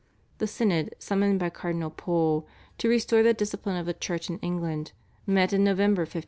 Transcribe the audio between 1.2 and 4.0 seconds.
by Cardinal Pole to restore the discipline of the